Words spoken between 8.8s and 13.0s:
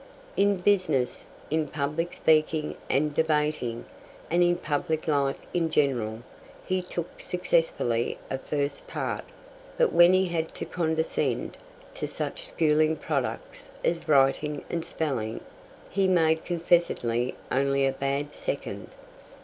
part; but when he had to condescend to such schooling